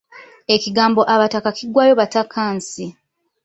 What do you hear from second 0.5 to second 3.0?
Ekigambo abataka kiggwaayo batakansi.